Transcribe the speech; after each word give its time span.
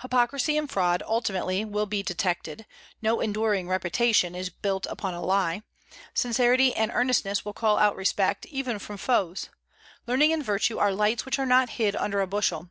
Hypocrisy 0.00 0.56
and 0.56 0.70
fraud 0.70 1.02
ultimately 1.06 1.62
will 1.62 1.84
be 1.84 2.02
detected; 2.02 2.64
no 3.02 3.20
enduring 3.20 3.68
reputation 3.68 4.34
is 4.34 4.48
built 4.48 4.86
upon 4.86 5.12
a 5.12 5.22
lie; 5.22 5.60
sincerity 6.14 6.74
and 6.74 6.90
earnestness 6.94 7.44
will 7.44 7.52
call 7.52 7.76
out 7.78 7.94
respect, 7.94 8.46
even 8.46 8.78
from 8.78 8.96
foes; 8.96 9.50
learning 10.06 10.32
and 10.32 10.42
virtue 10.42 10.78
are 10.78 10.94
lights 10.94 11.26
which 11.26 11.38
are 11.38 11.44
not 11.44 11.68
hid 11.68 11.94
under 11.96 12.22
a 12.22 12.26
bushel. 12.26 12.70